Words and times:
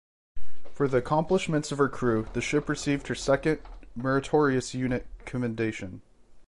For 0.73 0.87
the 0.87 0.97
accomplishments 0.97 1.71
of 1.71 1.77
her 1.77 1.87
crew, 1.87 2.25
the 2.33 2.41
ship 2.41 2.67
received 2.67 3.07
her 3.09 3.13
second 3.13 3.59
Meritorious 3.95 4.73
Unit 4.73 5.05
Commendation. 5.27 6.01